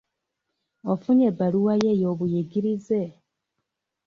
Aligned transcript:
Ofunye 0.91 1.23
ebbaluwa 1.31 1.73
yo 1.81 1.89
ey'obuyigirize? 1.93 3.01